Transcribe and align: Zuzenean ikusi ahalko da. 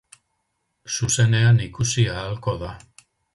Zuzenean 0.95 1.61
ikusi 1.67 2.07
ahalko 2.15 2.57
da. 2.65 2.73